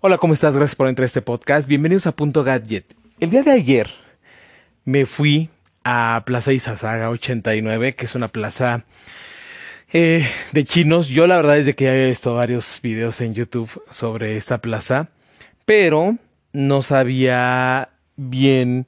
[0.00, 0.54] Hola, ¿cómo estás?
[0.54, 1.66] Gracias por entrar a este podcast.
[1.66, 2.94] Bienvenidos a Punto Gadget.
[3.18, 3.88] El día de ayer
[4.84, 5.50] me fui
[5.82, 8.84] a Plaza Izazaga 89, que es una plaza
[9.92, 11.08] eh, de chinos.
[11.08, 14.58] Yo la verdad es de que ya he visto varios videos en YouTube sobre esta
[14.58, 15.08] plaza,
[15.64, 16.16] pero
[16.52, 18.86] no sabía bien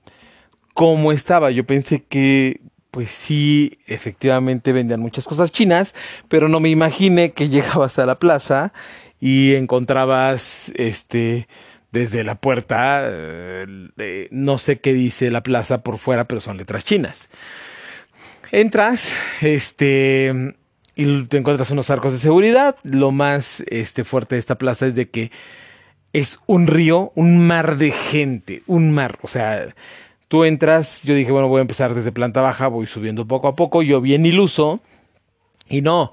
[0.74, 1.50] cómo estaba.
[1.50, 2.60] Yo pensé que
[2.92, 5.92] pues sí, efectivamente vendían muchas cosas chinas,
[6.28, 8.72] pero no me imaginé que llegabas a la plaza
[9.20, 11.48] y encontrabas este
[11.92, 16.84] desde la puerta eh, no sé qué dice la plaza por fuera, pero son letras
[16.84, 17.28] chinas.
[18.52, 20.54] Entras, este
[20.96, 22.76] y te encuentras unos arcos de seguridad.
[22.82, 25.30] Lo más este, fuerte de esta plaza es de que
[26.12, 29.74] es un río, un mar de gente, un mar, o sea,
[30.30, 33.56] Tú entras, yo dije, bueno, voy a empezar desde planta baja, voy subiendo poco a
[33.56, 34.78] poco, yo bien iluso,
[35.68, 36.12] y no,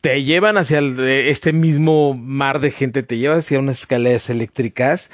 [0.00, 5.10] te llevan hacia este mismo mar de gente, te lleva hacia unas escaleras eléctricas.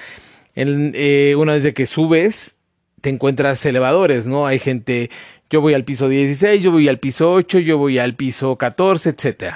[0.55, 2.57] Eh, una vez que subes,
[3.01, 4.47] te encuentras elevadores, ¿no?
[4.47, 5.11] Hay gente,
[5.51, 9.11] yo voy al piso 16, yo voy al piso 8, yo voy al piso 14,
[9.11, 9.55] etc.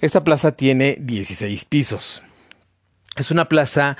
[0.00, 2.22] Esta plaza tiene 16 pisos.
[3.16, 3.96] Es una plaza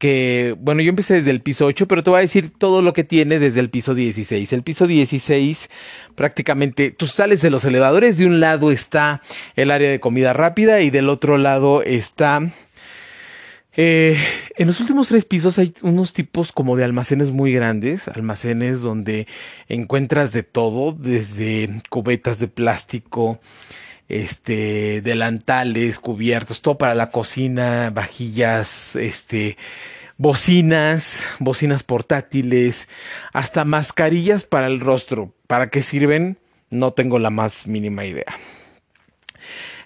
[0.00, 2.94] que, bueno, yo empecé desde el piso 8, pero te voy a decir todo lo
[2.94, 4.50] que tiene desde el piso 16.
[4.54, 5.68] El piso 16,
[6.14, 9.20] prácticamente, tú sales de los elevadores, de un lado está
[9.56, 12.50] el área de comida rápida y del otro lado está...
[13.76, 14.16] Eh,
[14.56, 19.26] en los últimos tres pisos hay unos tipos como de almacenes muy grandes, almacenes donde
[19.68, 23.38] encuentras de todo, desde cubetas de plástico,
[24.10, 29.56] este, delantales, cubiertos, todo para la cocina, vajillas, este,
[30.18, 32.88] bocinas, bocinas portátiles,
[33.32, 35.32] hasta mascarillas para el rostro.
[35.46, 36.38] ¿Para qué sirven?
[36.70, 38.36] No tengo la más mínima idea.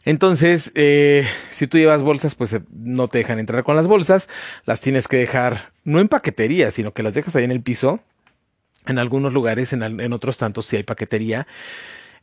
[0.05, 4.29] Entonces, eh, si tú llevas bolsas, pues eh, no te dejan entrar con las bolsas.
[4.67, 8.01] Las tienes que dejar, no en paquetería, sino que las dejas ahí en el piso.
[8.87, 11.47] En algunos lugares, en, en otros tantos, sí hay paquetería.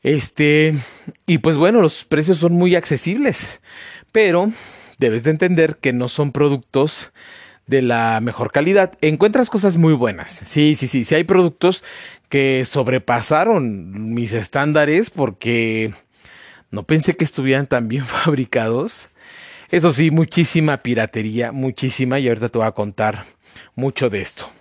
[0.04, 0.74] Este,
[1.28, 3.62] y pues bueno, los precios son muy accesibles,
[4.12, 4.52] pero
[4.98, 7.12] debes de entender que no son productos
[7.68, 8.94] de la mejor calidad.
[9.02, 10.32] Encuentras cosas muy buenas.
[10.32, 11.84] Sí, sí, sí, sí hay productos
[12.30, 15.94] que sobrepasaron mis estándares porque
[16.72, 19.10] no pensé que estuvieran tan bien fabricados.
[19.70, 23.26] Eso sí, muchísima piratería, muchísima, y ahorita te voy a contar
[23.76, 24.52] mucho de esto.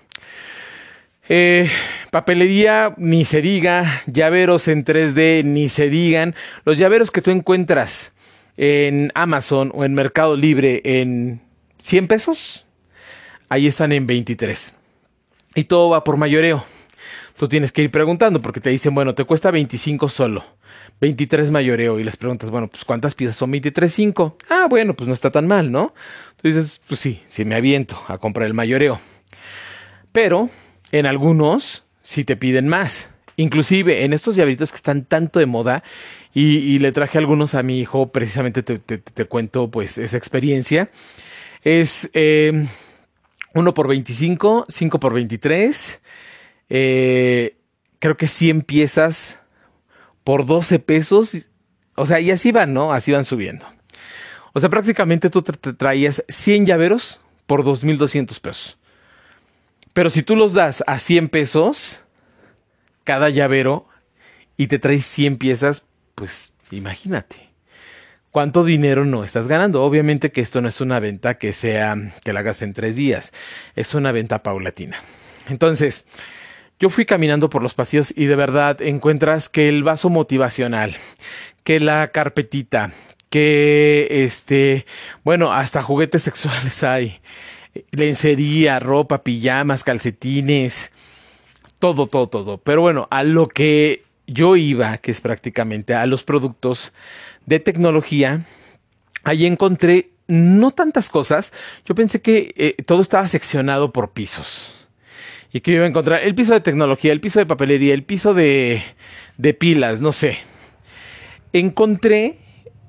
[1.28, 1.68] Eh,
[2.10, 4.02] papelería, ni se diga.
[4.06, 6.34] Llaveros en 3D, ni se digan.
[6.64, 8.12] Los llaveros que tú encuentras
[8.56, 11.40] en Amazon o en Mercado Libre en
[11.78, 12.66] 100 pesos,
[13.48, 14.74] ahí están en 23.
[15.54, 16.64] Y todo va por mayoreo.
[17.38, 20.44] Tú tienes que ir preguntando porque te dicen, bueno, te cuesta 25 solo.
[21.00, 24.36] 23 mayoreo y les preguntas, bueno, pues ¿cuántas piezas son 23, 5?
[24.50, 25.94] Ah, bueno, pues no está tan mal, ¿no?
[26.36, 29.00] Tú dices, pues sí, sí me aviento a comprar el mayoreo.
[30.12, 30.50] Pero
[30.92, 33.10] en algunos sí te piden más.
[33.36, 35.84] Inclusive en estos llaveritos que están tanto de moda
[36.34, 40.90] y, le traje algunos a mi hijo, precisamente te, cuento pues esa experiencia.
[41.62, 42.68] Es 1 eh,
[43.74, 46.00] por 25, 5 por 23,
[46.68, 47.56] eh,
[47.98, 49.40] creo que 100 piezas
[50.24, 51.48] por 12 pesos.
[51.94, 52.92] O sea, y así van, ¿no?
[52.92, 53.66] Así van subiendo.
[54.52, 58.79] O sea, prácticamente tú te traías 100 llaveros por 2.200 pesos.
[59.92, 62.04] Pero si tú los das a 100 pesos
[63.04, 63.88] cada llavero
[64.56, 67.50] y te traes 100 piezas, pues imagínate.
[68.30, 69.82] ¿Cuánto dinero no estás ganando?
[69.82, 73.32] Obviamente que esto no es una venta que sea que la hagas en tres días,
[73.74, 74.98] es una venta paulatina.
[75.48, 76.06] Entonces,
[76.78, 80.96] yo fui caminando por los pasillos y de verdad encuentras que el vaso motivacional,
[81.64, 82.92] que la carpetita,
[83.30, 84.86] que este,
[85.24, 87.20] bueno, hasta juguetes sexuales hay,
[87.90, 90.90] lencería, ropa, pijamas, calcetines,
[91.78, 92.58] todo, todo, todo.
[92.58, 96.92] Pero bueno, a lo que yo iba, que es prácticamente a los productos
[97.46, 98.44] de tecnología,
[99.24, 101.52] ahí encontré no tantas cosas.
[101.84, 104.72] Yo pensé que eh, todo estaba seccionado por pisos.
[105.52, 108.34] Y que iba a encontrar el piso de tecnología, el piso de papelería, el piso
[108.34, 108.82] de,
[109.36, 110.38] de pilas, no sé.
[111.52, 112.36] Encontré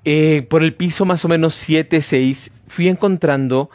[0.05, 3.71] eh, por el piso más o menos 7, 6, fui encontrando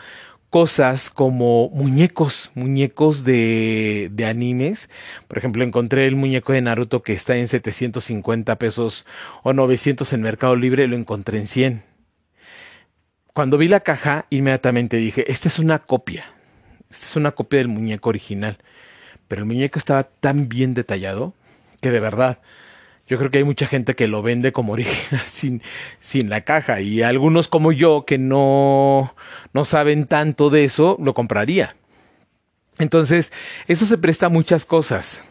[0.56, 4.88] cosas como muñecos, muñecos de, de, animes.
[5.28, 9.04] Por ejemplo, encontré el muñeco de Naruto que está en 750 pesos
[9.42, 11.82] o 900 en Mercado Libre, lo encontré en 100.
[13.34, 16.24] Cuando vi la caja, inmediatamente dije, esta es una copia.
[16.88, 18.56] Esta es una copia del muñeco original.
[19.28, 21.34] Pero el muñeco estaba tan bien detallado
[21.82, 22.38] que de verdad
[23.08, 25.62] yo creo que hay mucha gente que lo vende como original sin,
[26.00, 29.14] sin la caja y algunos como yo que no,
[29.52, 31.76] no saben tanto de eso, lo compraría.
[32.78, 33.32] Entonces,
[33.68, 35.24] eso se presta a muchas cosas.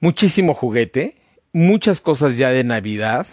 [0.00, 1.16] Muchísimo juguete,
[1.52, 3.26] muchas cosas ya de Navidad,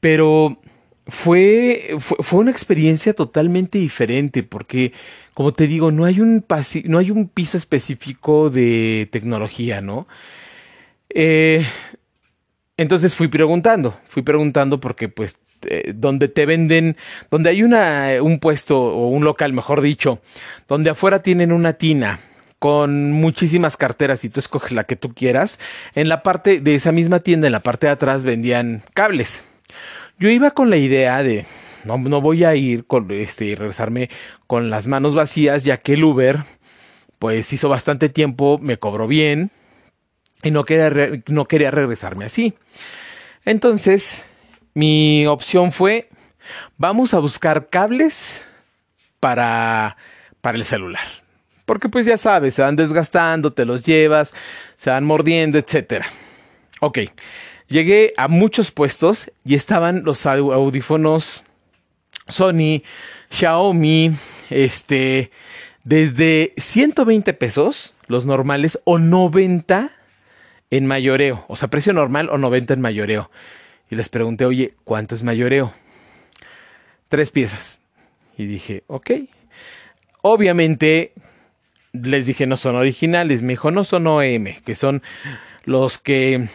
[0.00, 0.58] pero
[1.06, 4.92] fue, fue, una experiencia totalmente diferente porque,
[5.34, 6.44] como te digo, no hay un,
[6.84, 10.06] no hay un piso específico de tecnología, ¿no?
[11.10, 11.66] Eh,
[12.76, 16.96] entonces fui preguntando, fui preguntando porque pues eh, donde te venden,
[17.30, 20.20] donde hay una, un puesto o un local, mejor dicho,
[20.68, 22.20] donde afuera tienen una tina
[22.58, 25.58] con muchísimas carteras y tú escoges la que tú quieras,
[25.94, 29.44] en la parte de esa misma tienda, en la parte de atrás vendían cables.
[30.18, 31.44] Yo iba con la idea de,
[31.84, 34.08] no, no voy a ir con este y regresarme
[34.46, 36.44] con las manos vacías, ya que el Uber,
[37.18, 39.50] pues hizo bastante tiempo, me cobró bien,
[40.44, 42.54] y no quería, no quería regresarme así.
[43.44, 44.24] Entonces,
[44.74, 46.08] mi opción fue,
[46.76, 48.44] vamos a buscar cables
[49.20, 49.96] para,
[50.40, 51.04] para el celular.
[51.64, 54.34] Porque pues ya sabes, se van desgastando, te los llevas,
[54.76, 56.04] se van mordiendo, etc.
[56.80, 56.98] Ok,
[57.68, 61.42] llegué a muchos puestos y estaban los audífonos
[62.28, 62.82] Sony,
[63.30, 64.12] Xiaomi,
[64.50, 65.30] este,
[65.84, 69.90] desde 120 pesos, los normales, o 90
[70.76, 73.30] en mayoreo, o sea, precio normal o 90 en mayoreo.
[73.90, 75.72] Y les pregunté, oye, ¿cuánto es mayoreo?
[77.08, 77.80] Tres piezas.
[78.36, 79.10] Y dije, ok.
[80.22, 81.12] Obviamente,
[81.92, 83.42] les dije, no son originales.
[83.42, 85.02] Me dijo, no son OEM, que son
[85.64, 86.48] los que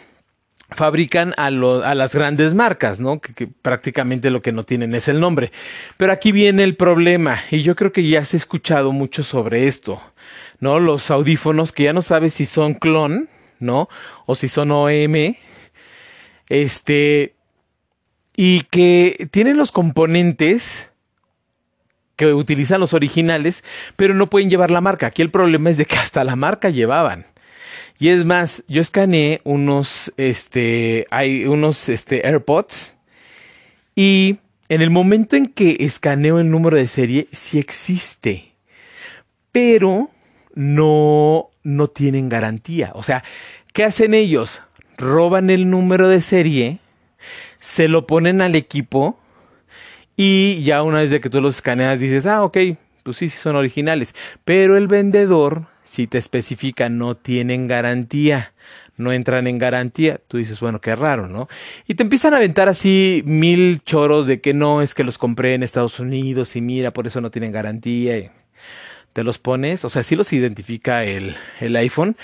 [0.70, 3.22] fabrican a, a las grandes marcas, ¿no?
[3.22, 5.54] Que, que, prácticamente lo que no tienen es el nombre.
[5.96, 9.68] Pero aquí viene el problema, y yo creo que ya se ha escuchado mucho sobre
[9.68, 10.02] esto,
[10.60, 10.80] ¿no?
[10.80, 13.90] Los audífonos que ya no sabes si son clon ¿no?
[14.26, 15.36] O si son OM.
[16.48, 17.36] Este.
[18.36, 20.92] Y que tienen los componentes
[22.16, 23.64] que utilizan los originales,
[23.96, 25.08] pero no pueden llevar la marca.
[25.08, 27.26] Aquí el problema es de que hasta la marca llevaban.
[27.98, 32.96] Y es más, yo escaneé unos, este, hay unos, este, AirPods
[33.94, 34.40] y
[34.70, 38.54] en el momento en que escaneo el número de serie, sí existe,
[39.52, 40.10] pero
[40.56, 42.92] no, no tienen garantía.
[42.96, 43.24] O sea,
[43.74, 44.62] ¿qué hacen ellos?
[44.98, 46.80] Roban el número de serie,
[47.60, 49.20] se lo ponen al equipo
[50.16, 52.58] y ya una vez de que tú los escaneas dices, ah, ok,
[53.04, 54.14] pues sí, sí son originales.
[54.44, 58.54] Pero el vendedor, si te especifica, no tienen garantía
[59.00, 60.20] no entran en garantía.
[60.28, 61.48] Tú dices, bueno, qué raro, ¿no?
[61.88, 65.56] Y te empiezan a aventar así mil choros de que no, es que los compré
[65.56, 68.32] en Estados Unidos y mira, por eso no tienen garantía
[69.14, 72.18] te los pones, o sea, sí los identifica el, el iPhone.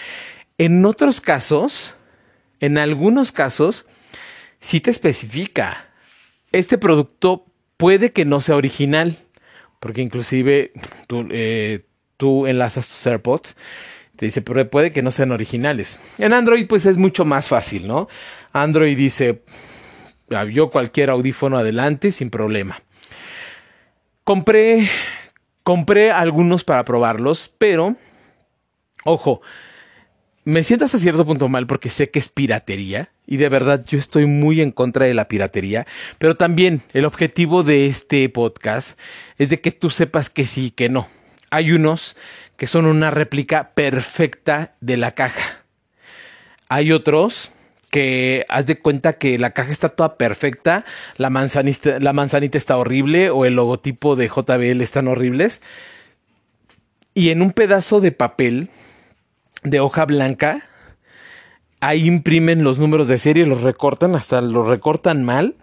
[0.58, 1.96] En otros casos,
[2.60, 3.88] en algunos casos,
[4.60, 5.88] sí te especifica.
[6.52, 7.46] Este producto
[7.78, 9.18] puede que no sea original,
[9.80, 10.72] porque inclusive
[11.08, 11.86] tú, eh,
[12.18, 13.56] tú enlazas tus AirPods,
[14.16, 16.00] te dice, pero puede que no sean originales.
[16.18, 18.08] En Android pues es mucho más fácil, ¿no?
[18.54, 19.44] Android dice,
[20.52, 22.82] yo cualquier audífono adelante sin problema.
[24.24, 24.88] Compré
[25.66, 27.96] Compré algunos para probarlos, pero,
[29.04, 29.42] ojo,
[30.44, 33.98] me siento hasta cierto punto mal porque sé que es piratería y de verdad yo
[33.98, 35.88] estoy muy en contra de la piratería,
[36.20, 38.96] pero también el objetivo de este podcast
[39.40, 41.08] es de que tú sepas que sí y que no.
[41.50, 42.16] Hay unos
[42.58, 45.64] que son una réplica perfecta de la caja.
[46.70, 47.52] Hay otros
[47.96, 50.84] que haz de cuenta que la caja está toda perfecta,
[51.16, 55.62] la manzanita, la manzanita está horrible o el logotipo de JBL están horribles.
[57.14, 58.68] Y en un pedazo de papel
[59.64, 60.62] de hoja blanca,
[61.80, 65.56] ahí imprimen los números de serie, los recortan, hasta los recortan mal.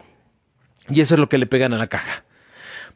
[0.88, 2.24] Y eso es lo que le pegan a la caja.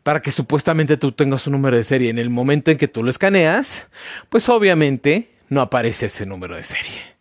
[0.02, 2.08] Para que supuestamente tú tengas un número de serie.
[2.08, 3.86] En el momento en que tú lo escaneas,
[4.30, 7.15] pues obviamente no aparece ese número de serie.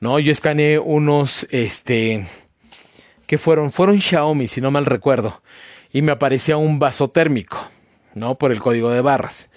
[0.00, 0.18] ¿No?
[0.18, 2.26] Yo escaneé unos, este,
[3.26, 5.42] que fueron, fueron Xiaomi, si no mal recuerdo,
[5.92, 7.70] y me aparecía un vaso térmico,
[8.14, 8.36] ¿no?
[8.36, 9.50] Por el código de barras.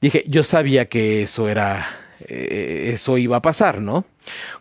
[0.00, 1.86] Dije, yo sabía que eso era,
[2.20, 4.04] eh, eso iba a pasar, ¿no?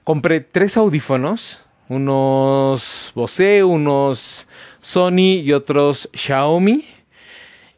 [0.03, 4.47] Compré tres audífonos, unos Bose, unos
[4.81, 6.85] Sony y otros Xiaomi.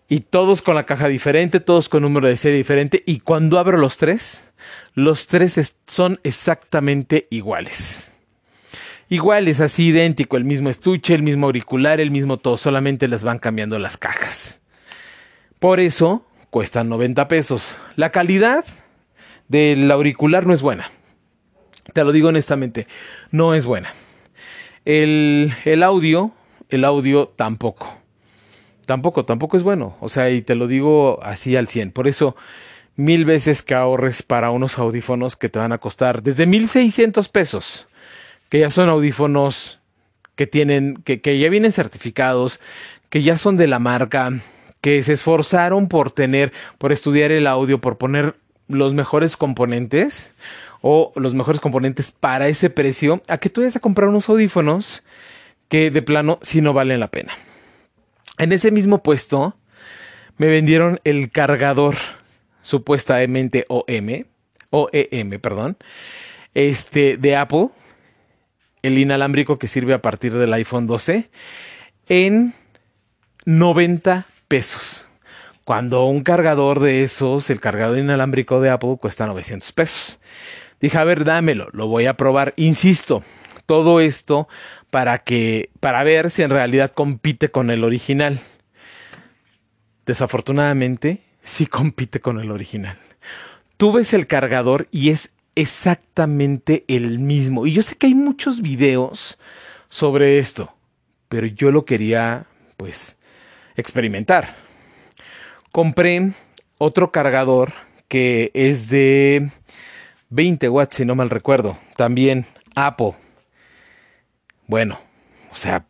[0.09, 3.03] Y todos con la caja diferente, todos con número de serie diferente.
[3.05, 4.45] Y cuando abro los tres,
[4.93, 8.13] los tres son exactamente iguales.
[9.09, 13.39] Iguales, así idéntico, el mismo estuche, el mismo auricular, el mismo todo, solamente les van
[13.39, 14.61] cambiando las cajas.
[15.59, 17.79] Por eso cuestan 90 pesos.
[17.95, 18.65] La calidad
[19.47, 20.89] del auricular no es buena.
[21.93, 22.87] Te lo digo honestamente,
[23.31, 23.93] no es buena.
[24.83, 26.31] El, el audio,
[26.69, 27.96] el audio tampoco.
[28.87, 29.97] Tampoco, tampoco es bueno.
[29.99, 31.91] O sea, y te lo digo así al 100.
[31.91, 32.37] Por eso,
[32.95, 37.87] mil veces que ahorres para unos audífonos que te van a costar desde 1600 pesos,
[38.47, 39.81] que ya son audífonos
[40.35, 42.61] que tienen, que, ya vienen certificados,
[43.09, 44.39] que ya son de la marca,
[44.79, 48.35] que se esforzaron por tener, por estudiar el audio, por poner
[48.69, 50.33] los mejores componentes
[50.79, 55.03] o los mejores componentes para ese precio, a que tú vayas a comprar unos audífonos
[55.67, 57.33] que de plano sí no valen la pena.
[58.37, 59.57] En ese mismo puesto
[60.37, 61.95] me vendieron el cargador
[62.61, 64.25] supuestamente OM,
[64.69, 65.77] OEM, perdón,
[66.53, 67.69] este de Apple,
[68.83, 71.29] el inalámbrico que sirve a partir del iPhone 12
[72.09, 72.53] en
[73.45, 75.07] 90 pesos.
[75.63, 80.19] Cuando un cargador de esos, el cargador inalámbrico de Apple cuesta 900 pesos.
[80.79, 82.53] Dije, a ver, dámelo, lo voy a probar.
[82.55, 83.23] Insisto,
[83.65, 84.47] todo esto
[84.89, 88.39] para que para ver si en realidad compite con el original.
[90.05, 92.97] Desafortunadamente, sí compite con el original.
[93.77, 97.65] Tú ves el cargador y es exactamente el mismo.
[97.65, 99.37] Y yo sé que hay muchos videos
[99.89, 100.73] sobre esto,
[101.29, 102.45] pero yo lo quería,
[102.77, 103.17] pues,
[103.75, 104.55] experimentar.
[105.71, 106.33] Compré
[106.77, 107.73] otro cargador
[108.07, 109.51] que es de
[110.29, 111.77] 20 watts, si no mal recuerdo.
[111.97, 113.15] También Apple
[114.67, 114.99] bueno,
[115.51, 115.85] o sea,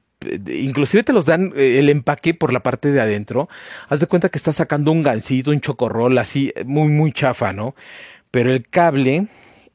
[0.48, 3.50] inclusive te los dan eh, el empaque por la parte de adentro.
[3.90, 7.76] Haz de cuenta que estás sacando un gansito, un chocorrol, así, muy, muy chafa, ¿no?
[8.32, 9.28] Pero el cable,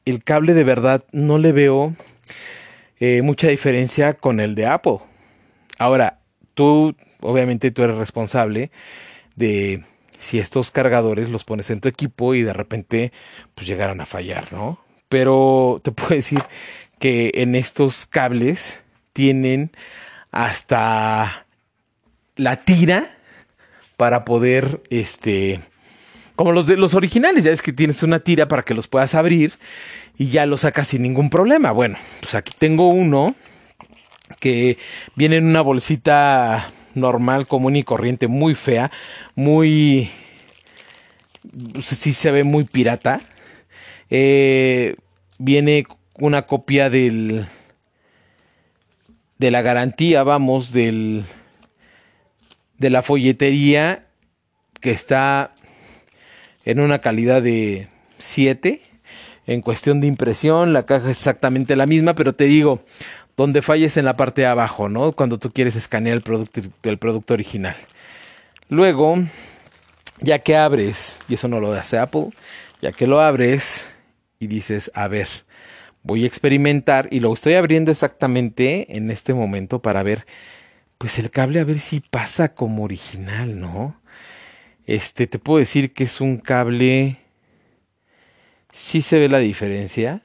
[0.05, 1.95] el cable de verdad no le veo
[2.99, 4.99] eh, mucha diferencia con el de Apple.
[5.77, 6.19] Ahora,
[6.53, 8.71] tú, obviamente tú eres responsable
[9.35, 9.83] de
[10.17, 13.11] si estos cargadores los pones en tu equipo y de repente
[13.55, 14.79] pues llegaran a fallar, ¿no?
[15.09, 16.41] Pero te puedo decir
[16.99, 18.81] que en estos cables
[19.13, 19.71] tienen
[20.31, 21.45] hasta
[22.35, 23.07] la tira
[23.97, 25.61] para poder, este,
[26.35, 29.15] como los de los originales, ya es que tienes una tira para que los puedas
[29.15, 29.53] abrir
[30.17, 31.71] y ya lo sacas sin ningún problema.
[31.71, 33.35] Bueno, pues aquí tengo uno
[34.39, 34.77] que
[35.15, 38.91] viene en una bolsita normal, común y corriente, muy fea,
[39.35, 40.09] muy,
[41.73, 43.21] pues sí se ve muy pirata.
[44.09, 44.95] Eh,
[45.37, 47.47] viene una copia del
[49.43, 51.25] de la garantía, vamos, del,
[52.77, 54.05] de la folletería
[54.79, 55.53] que está
[56.63, 58.79] en una calidad de 7.
[59.45, 62.85] En cuestión de impresión, la caja es exactamente la misma, pero te digo,
[63.35, 65.11] donde falles en la parte de abajo, ¿no?
[65.11, 67.75] Cuando tú quieres escanear el producto, el producto original.
[68.69, 69.17] Luego,
[70.21, 72.29] ya que abres, y eso no lo hace Apple,
[72.81, 73.89] ya que lo abres
[74.39, 75.27] y dices, a ver,
[76.03, 80.25] voy a experimentar y lo estoy abriendo exactamente en este momento para ver
[80.97, 83.99] pues el cable a ver si pasa como original, ¿no?
[84.85, 87.19] Este, te puedo decir que es un cable
[88.71, 90.21] sí se ve la diferencia.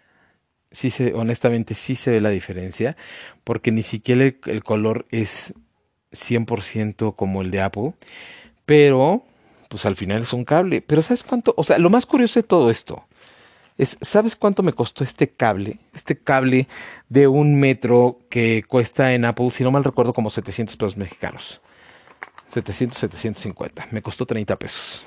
[0.70, 2.96] Sí se, honestamente sí se ve la diferencia,
[3.42, 5.54] porque ni siquiera el, el color es
[6.12, 7.94] 100% como el de Apple,
[8.66, 9.24] pero
[9.68, 10.82] pues al final es un cable.
[10.82, 11.54] Pero ¿sabes cuánto?
[11.56, 13.07] O sea, lo más curioso de todo esto
[13.78, 15.78] ¿sabes cuánto me costó este cable?
[15.94, 16.68] Este cable
[17.08, 21.60] de un metro que cuesta en Apple, si no mal recuerdo, como 700 pesos mexicanos.
[22.48, 23.88] 700, 750.
[23.92, 25.06] Me costó 30 pesos.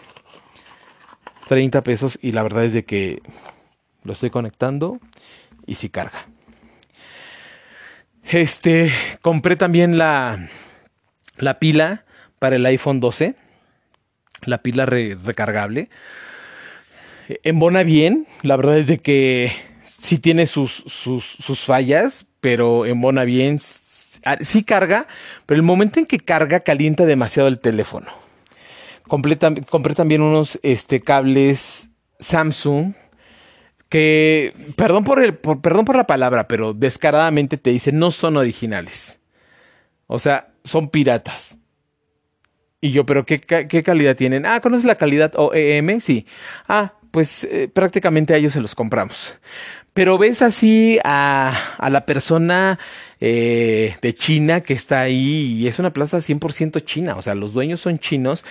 [1.48, 3.22] 30 pesos y la verdad es de que
[4.04, 5.00] lo estoy conectando
[5.66, 6.28] y sí carga.
[8.24, 10.48] Este, compré también la,
[11.38, 12.06] la pila
[12.40, 13.36] para el iPhone 12.
[14.46, 15.90] La pila recargable
[17.44, 18.28] embona bien.
[18.42, 19.52] La verdad es de que
[19.84, 23.60] sí tiene sus, sus, fallas, pero embona bien.
[24.26, 25.08] Ah, sí carga,
[25.46, 28.08] pero el momento en que carga calienta demasiado el teléfono.
[29.08, 32.94] compré también unos este, cables Samsung
[33.90, 39.20] que, perdón por, el, perdón por la palabra, pero descaradamente te dicen no son originales.
[40.08, 41.58] O sea, son piratas.
[42.80, 44.46] Y yo, pero ¿qué, qué calidad tienen?
[44.46, 46.00] Ah, ¿conoces la calidad OEM?
[46.00, 46.26] Sí.
[46.70, 49.38] Ah, pues eh, prácticamente a ellos se los compramos.
[49.94, 52.80] Pero ves así a, la persona
[53.20, 57.54] eh, de China que está ahí y es una plaza 100% china, o sea, los
[57.54, 58.46] dueños son chinos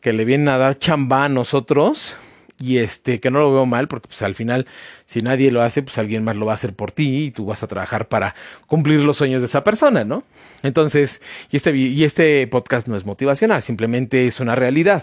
[0.00, 2.16] que le vienen a dar chamba a nosotros
[2.60, 4.66] y este que no lo veo mal porque pues al final
[5.06, 7.46] si nadie lo hace pues alguien más lo va a hacer por ti y tú
[7.46, 8.36] vas a trabajar para
[8.68, 10.22] cumplir los sueños de esa persona, ¿no?
[10.62, 15.02] Entonces, y este y este podcast no es motivacional, simplemente es una realidad.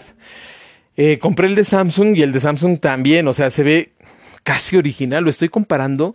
[0.96, 3.92] Eh, compré el de Samsung y el de Samsung también, o sea, se ve
[4.42, 5.24] casi original.
[5.24, 6.14] Lo estoy comparando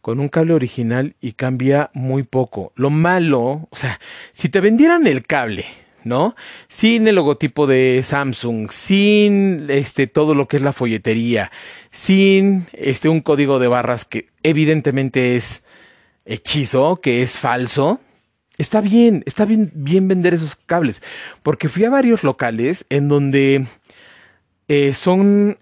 [0.00, 2.72] con un cable original y cambia muy poco.
[2.76, 3.98] Lo malo, o sea,
[4.32, 5.64] si te vendieran el cable,
[6.04, 6.36] ¿no?
[6.68, 11.50] Sin el logotipo de Samsung, sin este todo lo que es la folletería,
[11.90, 15.62] sin este un código de barras que evidentemente es
[16.26, 18.00] hechizo, que es falso.
[18.56, 21.02] Está bien, está bien, bien vender esos cables,
[21.42, 23.66] porque fui a varios locales en donde
[24.68, 25.58] eh, son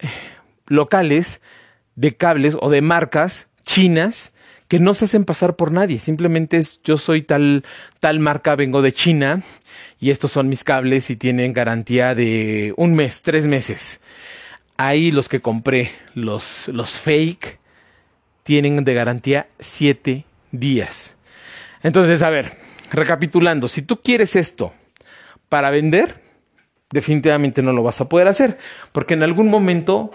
[0.67, 1.41] locales
[1.97, 4.33] de cables o de marcas chinas
[4.69, 5.99] que no se hacen pasar por nadie.
[5.99, 7.65] Simplemente es yo soy tal,
[8.01, 9.43] tal marca, vengo de China
[10.01, 14.01] y estos son mis cables y tienen garantía de un mes, tres meses.
[14.79, 17.59] Ahí los que compré, los, los fake,
[18.45, 21.17] tienen de garantía siete días.
[21.83, 22.57] Entonces, a ver,
[22.91, 24.73] recapitulando, si tú quieres esto
[25.49, 26.22] para vender,
[26.93, 28.59] definitivamente no lo vas a poder hacer,
[28.93, 30.11] porque en algún momento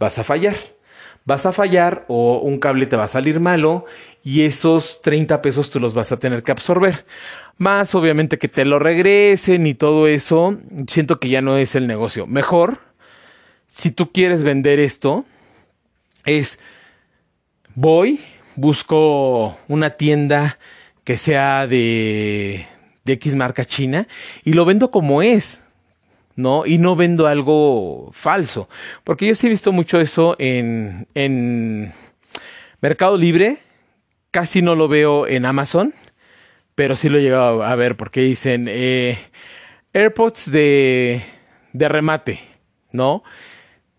[0.00, 0.56] vas a fallar.
[1.26, 3.86] Vas a fallar o un cable te va a salir malo
[4.22, 7.06] y esos 30 pesos tú los vas a tener que absorber.
[7.56, 11.86] Más obviamente que te lo regresen y todo eso, siento que ya no es el
[11.86, 12.26] negocio.
[12.26, 12.78] Mejor,
[13.66, 15.24] si tú quieres vender esto,
[16.26, 16.58] es
[17.74, 18.20] voy,
[18.56, 20.58] busco una tienda
[21.04, 22.66] que sea de,
[23.04, 24.06] de X marca china
[24.44, 25.63] y lo vendo como es.
[26.36, 26.66] ¿No?
[26.66, 28.68] Y no vendo algo falso.
[29.04, 31.92] Porque yo sí he visto mucho eso en, en
[32.80, 33.58] Mercado Libre.
[34.30, 35.94] Casi no lo veo en Amazon.
[36.74, 39.16] Pero sí lo he llegado a ver porque dicen eh,
[39.92, 41.22] AirPods de,
[41.72, 42.40] de remate,
[42.90, 43.22] ¿no?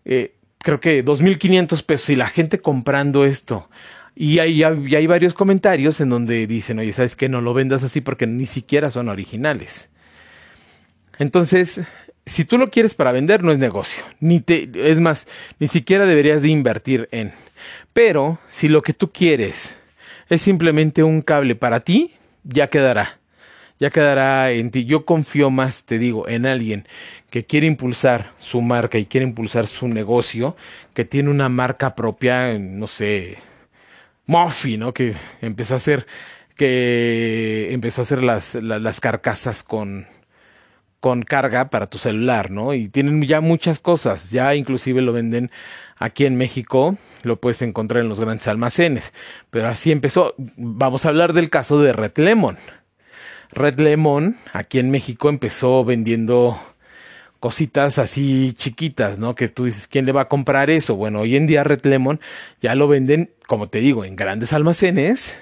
[0.04, 3.70] Eh, creo que 2.500 pesos y la gente comprando esto.
[4.14, 7.28] Y hay, hay varios comentarios en donde dicen, oye, ¿sabes qué?
[7.28, 9.90] No lo vendas así porque ni siquiera son originales.
[11.18, 11.82] Entonces,
[12.26, 14.02] si tú lo quieres para vender, no es negocio.
[14.20, 15.28] Ni te, es más,
[15.60, 17.32] ni siquiera deberías de invertir en.
[17.92, 19.76] Pero si lo que tú quieres
[20.28, 23.18] es simplemente un cable para ti, ya quedará.
[23.78, 24.84] Ya quedará en ti.
[24.86, 26.86] Yo confío más, te digo, en alguien
[27.30, 30.56] que quiere impulsar su marca y quiere impulsar su negocio,
[30.94, 33.38] que tiene una marca propia, no sé,
[34.26, 34.92] Muffy, ¿no?
[34.92, 36.06] Que empezó a hacer,
[36.56, 40.06] que empezó a hacer las, las, carcasas con,
[41.06, 42.74] con carga para tu celular, ¿no?
[42.74, 45.52] Y tienen ya muchas cosas, ya inclusive lo venden
[45.98, 49.14] aquí en México, lo puedes encontrar en los grandes almacenes,
[49.50, 50.34] pero así empezó.
[50.56, 52.58] Vamos a hablar del caso de Red Lemon.
[53.52, 56.60] Red Lemon aquí en México empezó vendiendo
[57.38, 59.36] cositas así chiquitas, ¿no?
[59.36, 60.96] Que tú dices, ¿quién le va a comprar eso?
[60.96, 62.18] Bueno, hoy en día Red Lemon
[62.60, 65.38] ya lo venden, como te digo, en grandes almacenes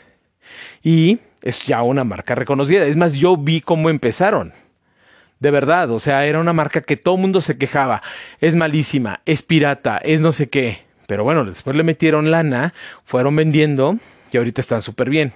[0.83, 2.85] y es ya una marca reconocida.
[2.85, 4.53] Es más, yo vi cómo empezaron.
[5.41, 8.03] De verdad, o sea, era una marca que todo mundo se quejaba.
[8.41, 10.85] Es malísima, es pirata, es no sé qué.
[11.07, 12.73] Pero bueno, después le metieron lana,
[13.05, 13.99] fueron vendiendo
[14.33, 15.33] y ahorita están súper bien.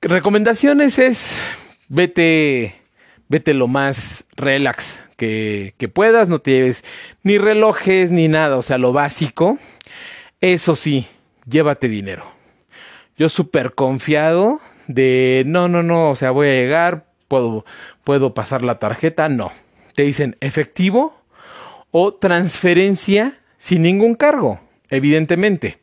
[0.00, 1.40] Recomendaciones es
[1.88, 2.84] vete
[3.28, 6.84] vete lo más relax que, puedas, no te lleves
[7.22, 9.58] ni relojes ni nada, o sea, lo básico.
[10.40, 11.06] Eso sí,
[11.48, 12.26] llévate dinero.
[13.16, 17.64] Yo súper confiado de, no, no, no, o sea, voy a llegar, puedo,
[18.04, 19.50] puedo pasar la tarjeta, no.
[19.94, 21.20] Te dicen efectivo
[21.90, 25.78] o transferencia sin ningún cargo, evidentemente.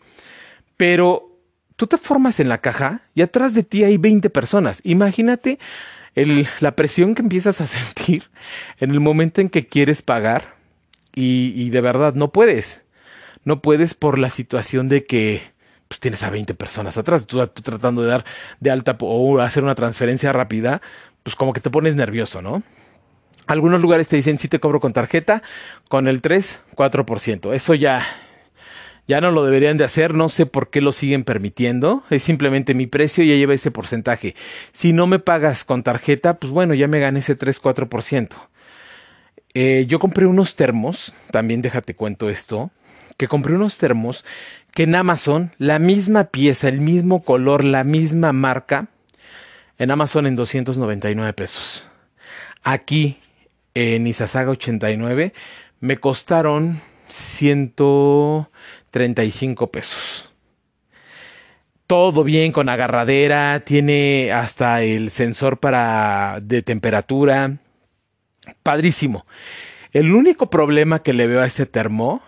[0.77, 1.37] Pero
[1.75, 4.79] tú te formas en la caja y atrás de ti hay 20 personas.
[4.85, 5.59] Imagínate
[6.61, 8.29] la presión que empiezas a sentir
[8.79, 10.55] en el momento en que quieres pagar
[11.13, 12.83] y, de verdad no puedes.
[13.43, 15.41] No puedes por la situación de que
[15.89, 18.23] pues, tienes a 20 personas atrás, tú, tratando de dar
[18.61, 20.81] de alta o hacer una transferencia rápida,
[21.23, 22.63] pues como que te pones nervioso, ¿no?
[23.47, 25.41] Algunos lugares te dicen si te cobro con tarjeta,
[25.89, 27.53] con el 3, 4%.
[27.53, 28.05] Eso ya,
[29.07, 32.73] ya no lo deberían de hacer, no sé por qué lo siguen permitiendo, es simplemente
[32.73, 34.35] mi precio, ya lleva ese porcentaje.
[34.71, 38.29] Si no me pagas con tarjeta, pues bueno, ya me gané ese 3-4%.
[39.53, 42.71] Eh, yo compré unos termos, también déjate cuento esto,
[43.17, 44.23] que compré unos termos
[44.73, 48.87] que en Amazon, la misma pieza, el mismo color, la misma marca,
[49.81, 51.87] en Amazon en 299 pesos.
[52.61, 53.17] Aquí
[53.73, 55.33] en Isasaga 89
[55.79, 57.73] me costaron 100
[58.91, 60.29] 35 pesos.
[61.87, 67.57] Todo bien con agarradera, tiene hasta el sensor para de temperatura.
[68.61, 69.25] Padrísimo.
[69.93, 72.21] El único problema que le veo a este termo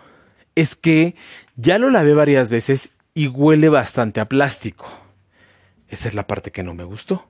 [0.56, 1.14] es que
[1.54, 4.86] ya lo lavé varias veces y huele bastante a plástico.
[5.88, 7.28] Esa es la parte que no me gustó.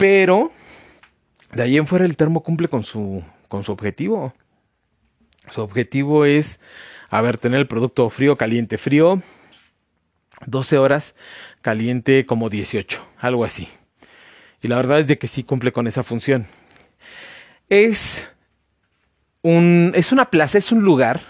[0.00, 0.50] Pero
[1.52, 4.32] de ahí en fuera el termo cumple con su, con su objetivo.
[5.50, 6.58] Su objetivo es
[7.10, 9.20] a ver, tener el producto frío, caliente, frío.
[10.46, 11.14] 12 horas,
[11.60, 13.68] caliente como 18, algo así.
[14.62, 16.46] Y la verdad es de que sí cumple con esa función.
[17.68, 18.30] Es
[19.42, 21.20] un, es una plaza, es un lugar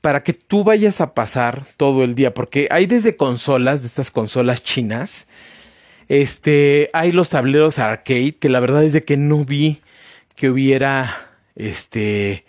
[0.00, 4.12] para que tú vayas a pasar todo el día, porque hay desde consolas, de estas
[4.12, 5.26] consolas chinas,
[6.08, 9.82] este, hay los tableros arcade, que la verdad es de que no vi
[10.34, 12.44] que hubiera, este,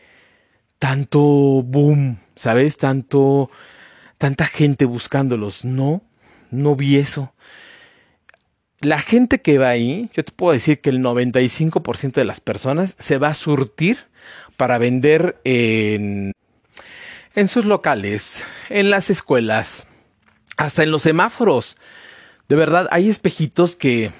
[0.79, 2.77] tanto boom, ¿sabes?
[2.77, 3.49] Tanto,
[4.17, 5.65] tanta gente buscándolos.
[5.65, 6.03] No,
[6.51, 7.33] no vi eso.
[8.81, 12.95] La gente que va ahí, yo te puedo decir que el 95% de las personas
[12.99, 14.05] se va a surtir
[14.55, 16.31] para vender en,
[17.33, 19.87] en sus locales, en las escuelas,
[20.57, 21.77] hasta en los semáforos.
[22.47, 24.11] De verdad, hay espejitos que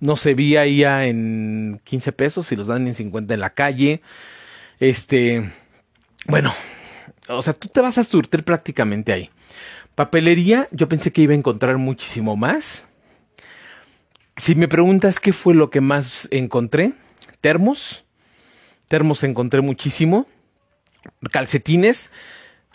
[0.00, 4.02] no se vi ahí en 15 pesos y los dan en 50 en la calle.
[4.80, 5.52] Este,
[6.26, 6.52] bueno,
[7.28, 9.30] o sea, tú te vas a surtir prácticamente ahí.
[9.94, 12.86] Papelería, yo pensé que iba a encontrar muchísimo más.
[14.36, 16.92] Si me preguntas qué fue lo que más encontré,
[17.40, 18.04] termos.
[18.88, 20.26] Termos encontré muchísimo.
[21.32, 22.10] Calcetines,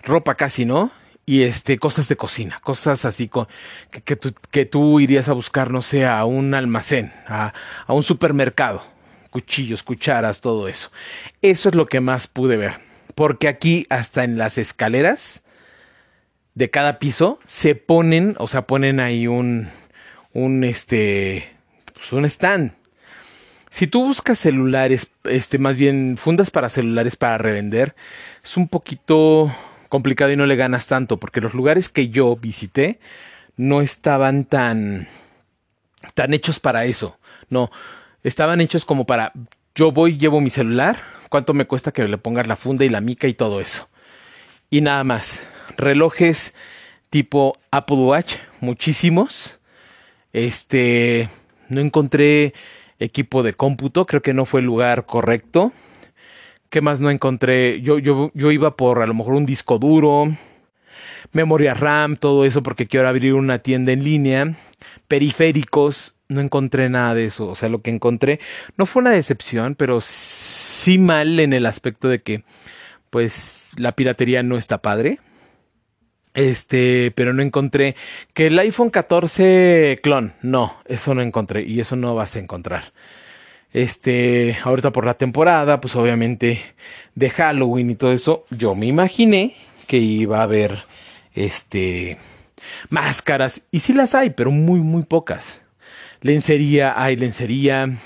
[0.02, 0.92] ropa casi no.
[1.26, 3.48] Y este, cosas de cocina, cosas así con,
[4.04, 7.54] que, tú, que tú irías a buscar, no sé, a un almacén, a,
[7.86, 8.84] a un supermercado.
[9.30, 10.92] Cuchillos, cucharas, todo eso.
[11.42, 12.74] Eso es lo que más pude ver.
[13.16, 15.44] Porque aquí, hasta en las escaleras,
[16.54, 19.70] de cada piso se ponen, o sea, ponen ahí un,
[20.34, 21.50] un, este,
[21.94, 22.74] pues un stand.
[23.70, 27.96] Si tú buscas celulares, este, más bien fundas para celulares para revender,
[28.44, 29.54] es un poquito
[29.92, 33.02] complicado y no le ganas tanto, porque los lugares que yo visité
[33.58, 35.10] no estaban tan,
[36.14, 37.18] tan hechos para eso.
[37.50, 37.70] No,
[38.24, 39.34] estaban hechos como para,
[39.76, 40.96] yo voy, llevo mi celular,
[41.28, 43.90] cuánto me cuesta que le pongas la funda y la mica y todo eso.
[44.70, 46.54] Y nada más relojes
[47.10, 49.60] tipo Apple Watch, muchísimos.
[50.32, 51.30] Este,
[51.68, 52.54] no encontré
[52.98, 55.74] equipo de cómputo, creo que no fue el lugar correcto.
[56.72, 57.82] ¿Qué más no encontré?
[57.82, 60.34] Yo, yo, yo iba por a lo mejor un disco duro,
[61.34, 64.56] memoria RAM, todo eso porque quiero abrir una tienda en línea.
[65.10, 67.50] Periféricos, no encontré nada de eso.
[67.50, 68.40] O sea, lo que encontré
[68.78, 72.46] no fue una decepción, pero sí mal en el aspecto de que,
[73.10, 75.20] pues, la piratería no está padre.
[76.34, 77.98] Este, pero no encontré
[78.34, 82.94] que el iPhone 14 clon, no, eso no encontré y eso no vas a encontrar.
[83.74, 86.62] Este, ahorita por la temporada, pues obviamente
[87.16, 89.56] de Halloween y todo eso, yo me imaginé
[89.88, 90.78] que iba a haber
[91.34, 92.18] este
[92.90, 95.62] máscaras y sí las hay, pero muy muy pocas.
[96.22, 97.98] Lencería, hay lencería.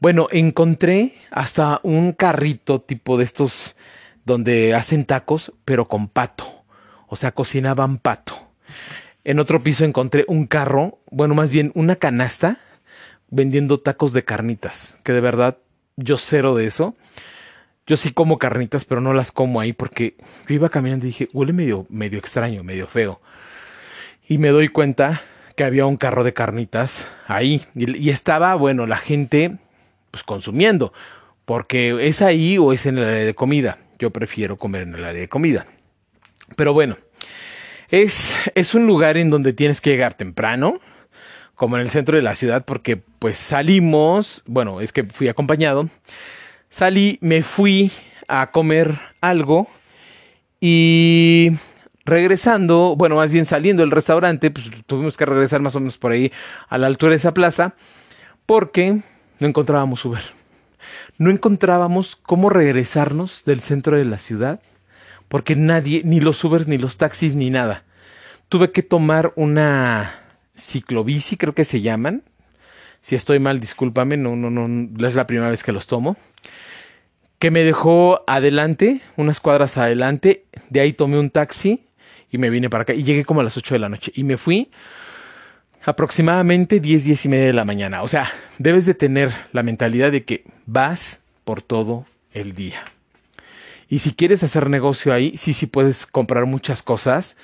[0.00, 3.76] Bueno, encontré hasta un carrito tipo de estos
[4.24, 6.64] donde hacen tacos, pero con pato
[7.14, 8.34] o sea, cocinaban pato.
[9.22, 12.58] En otro piso encontré un carro, bueno, más bien una canasta
[13.34, 15.58] vendiendo tacos de carnitas, que de verdad
[15.96, 16.94] yo cero de eso.
[17.86, 20.16] Yo sí como carnitas, pero no las como ahí porque
[20.48, 23.20] yo iba caminando y dije, huele medio, medio extraño, medio feo.
[24.26, 25.20] Y me doy cuenta
[25.54, 29.58] que había un carro de carnitas ahí y, y estaba, bueno, la gente
[30.10, 30.94] pues consumiendo,
[31.44, 33.78] porque es ahí o es en el área de comida.
[33.98, 35.66] Yo prefiero comer en el área de comida.
[36.56, 36.96] Pero bueno,
[37.90, 40.80] es, es un lugar en donde tienes que llegar temprano,
[41.54, 45.88] como en el centro de la ciudad, porque pues salimos, bueno, es que fui acompañado,
[46.68, 47.90] salí, me fui
[48.28, 49.66] a comer algo
[50.60, 51.52] y
[52.04, 56.12] regresando, bueno, más bien saliendo del restaurante, pues tuvimos que regresar más o menos por
[56.12, 56.32] ahí
[56.68, 57.76] a la altura de esa plaza,
[58.44, 59.00] porque
[59.38, 60.20] no encontrábamos Uber.
[61.16, 64.60] No encontrábamos cómo regresarnos del centro de la ciudad
[65.28, 67.84] porque nadie, ni los Ubers, ni los taxis, ni nada.
[68.50, 70.12] Tuve que tomar una
[70.54, 72.22] ciclobici, creo que se llaman.
[73.04, 76.16] Si estoy mal, discúlpame, no, no, no, es la primera vez que los tomo.
[77.38, 80.46] Que me dejó adelante, unas cuadras adelante.
[80.70, 81.84] De ahí tomé un taxi
[82.30, 82.94] y me vine para acá.
[82.94, 84.10] Y llegué como a las 8 de la noche.
[84.14, 84.70] Y me fui
[85.84, 88.00] aproximadamente 10, 10 y media de la mañana.
[88.00, 92.84] O sea, debes de tener la mentalidad de que vas por todo el día.
[93.86, 97.36] Y si quieres hacer negocio ahí, sí, sí puedes comprar muchas cosas.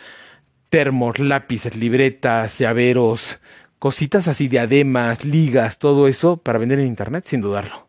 [0.70, 3.40] Termos, lápices, libretas, llaveros,
[3.80, 7.88] cositas así, diademas, ligas, todo eso para vender en internet, sin dudarlo.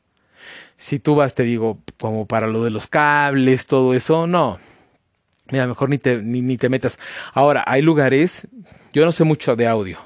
[0.77, 4.57] Si tú vas, te digo, como para lo de los cables, todo eso, no.
[5.51, 6.97] Mira, mejor ni te, ni, ni te metas.
[7.33, 8.47] Ahora, hay lugares,
[8.93, 9.99] yo no sé mucho de audio,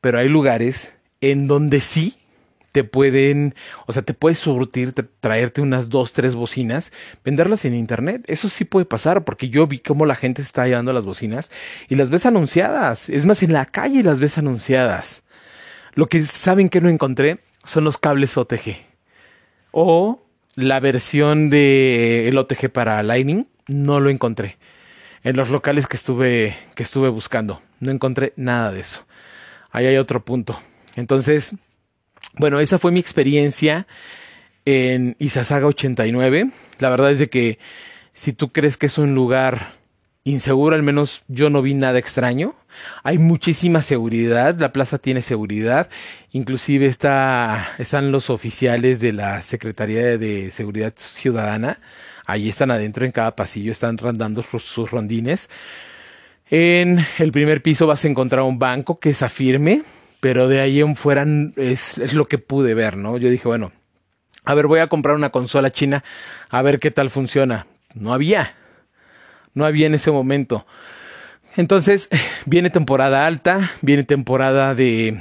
[0.00, 2.16] pero hay lugares en donde sí
[2.72, 3.54] te pueden,
[3.86, 6.92] o sea, te puedes surtir, traerte unas dos, tres bocinas,
[7.24, 8.24] venderlas en internet.
[8.26, 11.50] Eso sí puede pasar, porque yo vi cómo la gente está llevando las bocinas
[11.88, 13.08] y las ves anunciadas.
[13.08, 15.22] Es más, en la calle las ves anunciadas.
[15.94, 18.76] Lo que saben que no encontré son los cables OTG.
[19.70, 20.22] O
[20.54, 24.58] la versión de el OTG para Lightning, no lo encontré.
[25.24, 29.06] En los locales que estuve, que estuve buscando, no encontré nada de eso.
[29.70, 30.60] Ahí hay otro punto.
[30.96, 31.54] Entonces,
[32.38, 33.86] bueno, esa fue mi experiencia
[34.64, 36.50] en Isasaga 89.
[36.78, 37.58] La verdad es de que
[38.12, 39.78] si tú crees que es un lugar
[40.24, 42.54] inseguro, al menos yo no vi nada extraño.
[43.02, 45.88] Hay muchísima seguridad, la plaza tiene seguridad,
[46.32, 51.80] inclusive está, están los oficiales de la Secretaría de Seguridad Ciudadana,
[52.26, 55.48] ahí están adentro en cada pasillo, están dando sus rondines.
[56.50, 59.82] En el primer piso vas a encontrar un banco que es afirme,
[60.20, 61.26] pero de ahí en fuera
[61.56, 63.16] es, es lo que pude ver, ¿no?
[63.18, 63.72] Yo dije, bueno,
[64.44, 66.02] a ver, voy a comprar una consola china,
[66.50, 67.66] a ver qué tal funciona.
[67.94, 68.54] No había,
[69.54, 70.66] no había en ese momento.
[71.56, 72.08] Entonces,
[72.46, 75.20] viene temporada alta, viene temporada de,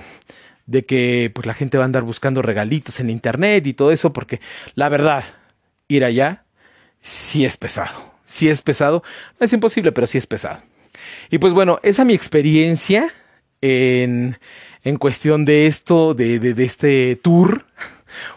[0.65, 4.13] de que pues la gente va a andar buscando regalitos en internet y todo eso,
[4.13, 4.39] porque
[4.75, 5.23] la verdad,
[5.87, 6.45] ir allá
[7.01, 8.13] sí es pesado.
[8.25, 9.03] Sí es pesado.
[9.39, 10.61] No es imposible, pero sí es pesado.
[11.29, 13.07] Y pues bueno, esa es mi experiencia
[13.61, 14.37] en,
[14.87, 17.65] en cuestión de esto, de, este tour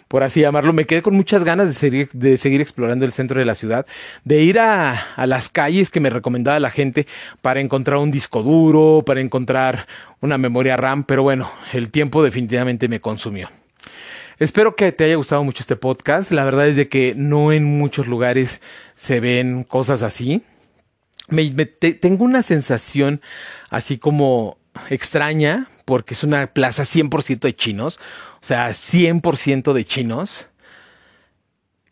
[0.09, 0.73] por así llamarlo.
[0.73, 3.87] Me quedé con muchas ganas de seguir, explorando el centro de la ciudad,
[4.25, 7.07] de ir a, las calles que me recomendaba la gente
[7.41, 9.87] para encontrar un disco duro, para encontrar
[10.21, 13.49] una memoria RAM, pero bueno, el tiempo definitivamente me consumió.
[14.41, 16.33] Espero que te haya gustado mucho este podcast.
[16.33, 18.61] La verdad es de que no en muchos lugares
[18.97, 20.43] se ven cosas así.
[22.01, 23.21] Tengo una sensación
[23.71, 24.59] así como
[24.89, 27.99] extraña porque es una plaza 100% de chinos,
[28.43, 30.49] o sea, 100% de chinos,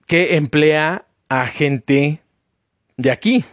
[0.06, 2.22] que emplea a gente
[2.96, 3.44] de aquí,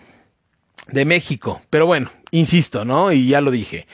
[0.87, 1.61] de México.
[1.69, 3.11] Pero bueno, insisto, ¿no?
[3.11, 3.87] Y ya lo dije,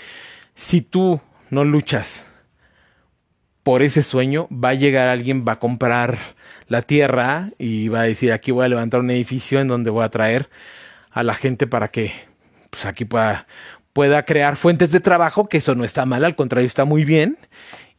[0.56, 2.28] si tú no luchas
[3.64, 6.18] por ese sueño, va a llegar alguien, va a comprar
[6.68, 10.04] la tierra y va a decir, aquí voy a levantar un edificio en donde voy
[10.04, 10.50] a traer
[11.12, 12.14] a la gente para que
[12.70, 13.48] pues aquí pueda,
[13.94, 17.38] pueda crear fuentes de trabajo, que eso no está mal, al contrario, está muy bien.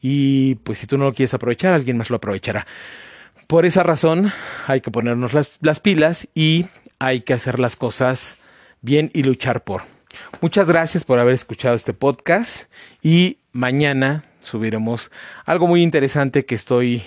[0.01, 2.67] Y pues si tú no lo quieres aprovechar, alguien más lo aprovechará.
[3.47, 4.33] Por esa razón
[4.67, 6.67] hay que ponernos las, las pilas y
[6.99, 8.39] hay que hacer las cosas
[8.81, 9.83] bien y luchar por.
[10.41, 12.71] Muchas gracias por haber escuchado este podcast
[13.03, 15.11] y mañana subiremos
[15.45, 17.03] algo muy interesante que estoy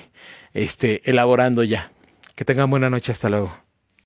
[0.53, 1.91] este, elaborando ya.
[2.35, 3.64] Que tengan buena noche, hasta luego.